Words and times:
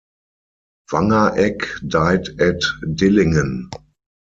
Wangereck 0.89 1.61
died 1.87 2.27
at 2.41 2.59
Dillingen. 2.95 3.69